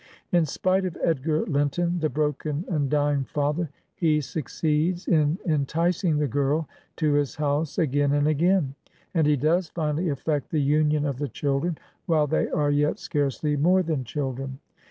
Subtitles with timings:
[0.31, 6.17] In spite of Edgar Linton, the broken and dying father, he suc ceeds in enticing
[6.17, 8.73] the girl to his house again and again,
[9.13, 11.77] and he does finally effect the union of the children,
[12.07, 14.57] while they are yet scarcely more than children.